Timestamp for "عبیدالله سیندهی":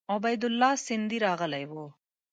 0.15-1.17